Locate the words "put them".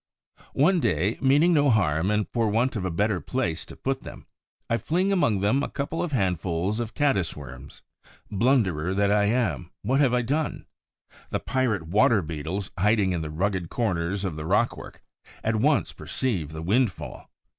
3.75-4.25